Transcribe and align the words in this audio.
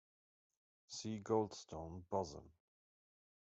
See 0.87 1.19
Goldstone 1.19 2.01
boson. 2.09 2.49